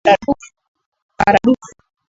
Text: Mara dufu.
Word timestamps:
Mara 1.17 1.37
dufu. 1.45 1.67